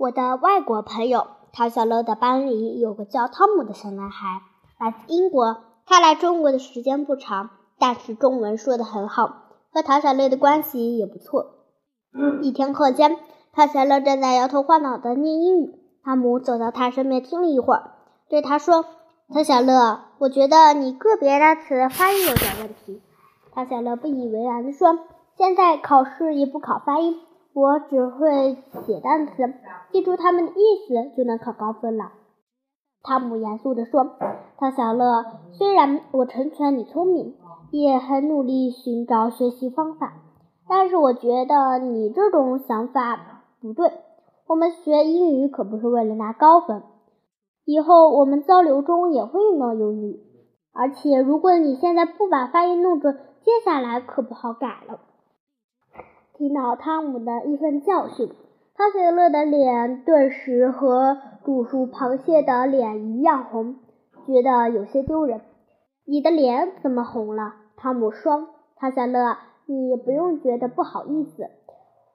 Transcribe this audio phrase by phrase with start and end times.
[0.00, 4.40] 我的外国朋友陶小乐的班里有个叫汤姆的小男孩，
[4.78, 5.58] 来自英国。
[5.84, 11.50] 他来中国的时间不长，但是中文说得很好，和陶小乐的关系也不错。
[12.40, 13.18] 一天课间，
[13.52, 17.90] 陶小乐正在摇头晃脑地念英语，汤姆走到他身边听了一会儿，
[18.30, 18.86] 对他说
[19.28, 23.02] ：“陶小乐，我觉得你个别单词发音有点问题。”
[23.52, 24.98] 陶小乐不以为然地说
[25.36, 27.20] ：“现在考试也不考发音。”
[27.52, 28.56] 我只会
[28.86, 29.32] 写单词，
[29.90, 32.12] 记住它们的意思就能考高分了。”
[33.02, 34.06] 汤姆严肃地说。
[34.58, 37.34] “汤小乐，虽然我成全你聪明，
[37.70, 40.12] 也很努力寻找学习方法，
[40.68, 43.90] 但是我觉得你这种想法不对。
[44.46, 46.82] 我们学英语可不是为了拿高分，
[47.64, 50.20] 以后我们交流中也会用到英语。
[50.72, 55.00] 而且如果你现在不把发音弄准，接下来可不好改了。”
[56.40, 58.30] 听到汤姆的一番教训，
[58.74, 63.76] 汤小乐的脸顿时和煮熟螃蟹的脸一样红，
[64.26, 65.42] 觉得有些丢人。
[66.06, 67.56] 你的脸怎么红了？
[67.76, 68.48] 汤姆说
[68.80, 71.50] ：“汤小乐，你不用觉得不好意思。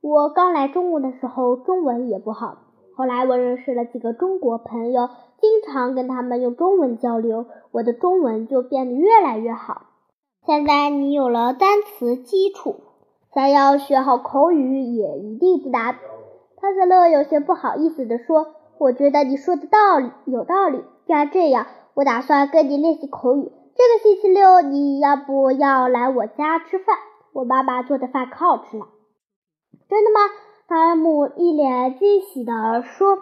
[0.00, 2.56] 我刚来中国的时候，中文也不好。
[2.96, 5.10] 后来我认识了几个中国朋友，
[5.42, 9.82] 经常跟他们用中文交流，我的中文就变得越来越好。
[10.46, 12.76] 现在你有了单词基础。”
[13.36, 15.96] 想要学好口语也一定不难。
[16.56, 20.82] 汤小乐有些不好意思地说：“我觉得你说的道理有道理。
[21.06, 23.52] 既然这样，我打算跟你练习口语。
[23.74, 26.96] 这个星期六你要不要来我家吃饭？
[27.34, 28.86] 我妈妈做的饭可好吃了。”
[29.86, 30.20] 真的吗？
[30.66, 33.18] 汤姆一脸惊喜地说：“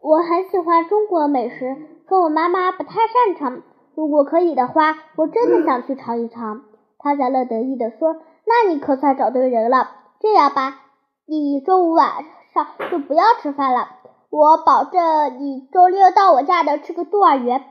[0.00, 3.62] 我很喜欢中国美食，可我妈妈不太擅长。
[3.94, 6.62] 如果可以的话，我真的想去尝一尝。”
[7.04, 8.16] 唐小乐得意地说
[8.48, 9.90] ：“那你可算找对人了。
[10.20, 10.80] 这样吧，
[11.26, 12.24] 你周五晚
[12.54, 13.88] 上就不要吃饭了，
[14.30, 17.62] 我保证你周六到我家能吃个肚儿圆。”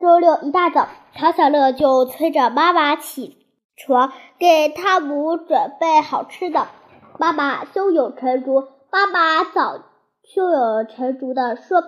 [0.00, 4.10] 周六一大早，唐小乐就催着妈妈起床，
[4.40, 6.66] 给汤姆准备好吃的。
[7.20, 9.78] 妈妈胸有成竹，妈妈早
[10.24, 11.80] 胸有成竹地说：“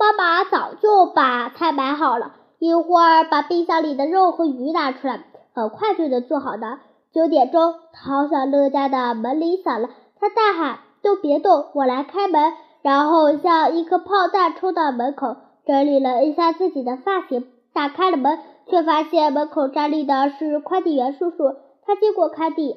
[0.00, 5.24] 妈妈早就把菜买好了，一会儿把冰箱里的肉和鱼拿出来。”
[5.58, 6.78] 很快就能做好的。
[7.12, 9.88] 九点钟，陶小乐家的门铃响了，
[10.20, 12.52] 他大喊：“都别动，我来开门！”
[12.82, 15.36] 然后像一颗炮弹冲到门口，
[15.66, 18.38] 整理了一下自己的发型，打开了门，
[18.68, 21.56] 却发现门口站立的是快递员叔叔。
[21.84, 22.76] 他接过快递，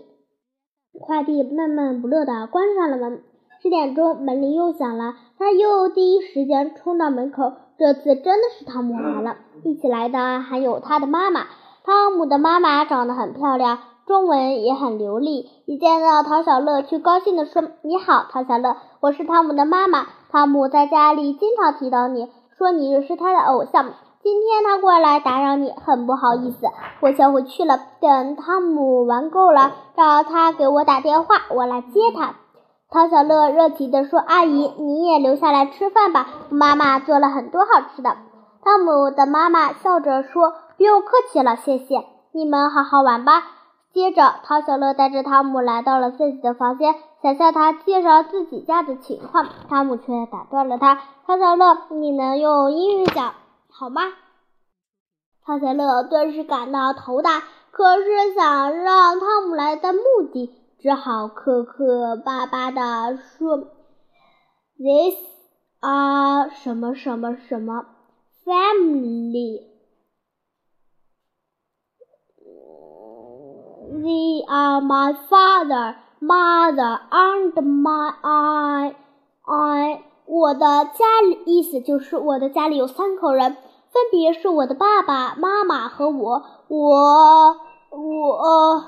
[0.99, 3.21] 快递闷闷不乐地关上了门。
[3.61, 7.53] 十点钟，门铃又响了，他又第一时间冲到门口。
[7.77, 11.41] 这次真的是汤姆来了，一起来的还有他的妈妈。
[11.83, 15.49] 汤姆的妈妈长得很漂亮，中文也很流利。
[15.65, 20.05] 一见到陶小乐，却高兴地说：“你好，陶小乐，我是汤姆的妈妈。
[20.31, 23.93] 汤姆在家里经常提到你，说你是他的偶像。
[24.21, 26.67] 今天他过来打扰你，很不好意思，
[26.99, 27.79] 我先回去了。
[27.99, 32.35] 等汤姆玩够了，让他给我打电话，我来接他。”
[32.93, 38.17] 陶小乐热情地说：“阿姨，你也留下来吃饭吧，妈妈做了很多好吃的。”
[38.63, 40.53] 汤姆的妈妈笑着说。
[40.77, 42.03] 不用客气了，谢谢。
[42.31, 43.43] 你们好好玩吧。
[43.93, 49.47] 接着，汤小乐带着汤姆来到了自己的房间，想向他介绍自己家的情况。
[49.69, 53.35] 汤姆却打断了他：“汤小乐，你能用英语讲
[53.69, 54.01] 好吗？”
[55.45, 59.99] 汤小乐顿时感到头大，可是想让汤姆来的目
[60.33, 60.49] 的，
[60.79, 63.57] 只好磕磕巴巴地说
[64.79, 65.15] ：“This
[65.79, 67.85] are 什么什么什么
[68.51, 69.61] family。”
[74.03, 78.95] They are my father, mother, and my I.
[79.43, 80.03] I.
[80.25, 86.43] 我的家里意思就是我的家里有三口人，分别是我的爸爸妈妈和我。
[86.67, 87.57] 我
[87.91, 88.85] 我。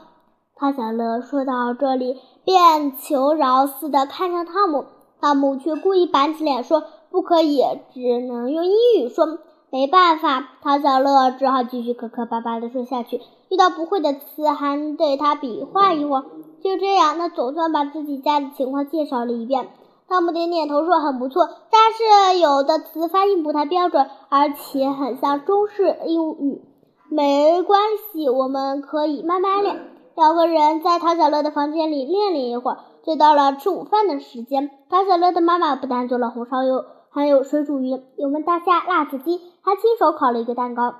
[0.55, 4.85] 汤小乐说到这里，便求饶似的看向汤姆，
[5.19, 7.61] 汤姆却故意板起脸说：“不可以，
[7.93, 9.39] 只能用英语说。”
[9.73, 13.19] 没办法，汤小乐只好继续磕磕巴巴地说下去。
[13.49, 16.25] 遇到不会的词，还对他比划一会儿。
[16.63, 19.69] 就这样，他总算把自己家的情况介绍了一遍。
[20.07, 26.61] 汤姆点点头说：“很不错，但是有的词发音不太标准，而且很像中式英语。
[27.09, 27.81] 没关
[28.11, 34.69] 系，我们可以慢慢练。”两个人在汤小乐的房间里练了一会儿，就到了吃午饭的时间。
[34.91, 36.85] 汤小乐的妈妈不但做了红烧肉。
[37.13, 40.95] 还有水煮鱼、油焖大虾、辣子鸡，还亲手烤了一个蛋糕。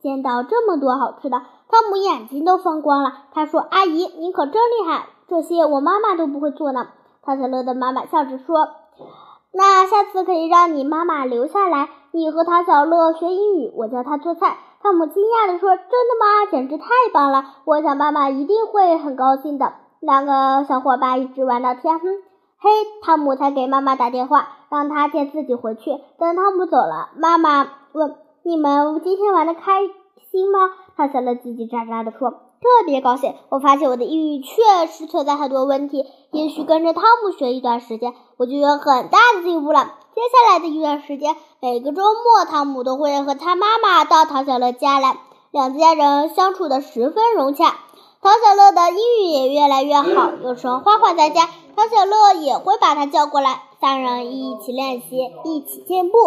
[0.00, 1.38] 见到这么多好吃的，
[1.68, 3.12] 汤姆眼睛都放光了。
[3.32, 6.88] 他说：“阿姨，您可真厉害，这些我妈妈都不会做呢。”
[7.22, 8.68] 唐小乐的妈妈笑着说
[9.52, 16.50] ：“那下次可以让你妈妈留下来，你和唐小乐学英语，我教他做菜。”汤姆惊讶地说：“真的吗？
[16.50, 17.44] 简直太棒了！
[17.64, 22.08] 我想妈妈一定会很高兴的。”两个小伙伴一直玩到天黑，
[22.64, 22.70] 嘿，
[23.02, 25.98] 汤姆才给妈妈打电话，让她接自己回去。
[26.16, 28.14] 等汤姆走了，妈妈问
[28.46, 29.80] ：“你们今天玩的开
[30.30, 32.30] 心吗？”唐小乐叽叽喳喳地说
[32.62, 33.34] ：“特别高兴！
[33.48, 45.16] 我发现我的英语确实存在很多问题，也许跟着汤姆学一段时间，我就有很大的进步了。”接下来的一段时间，每个周末，汤姆都会和他妈妈到唐小乐家来，
[45.50, 47.74] 两家人相处的十分融洽。
[48.20, 56.18] 唐小乐的英语也越来越好，有时候花花在家，唐小乐也会把他叫过来，三人一起练习，一起进步。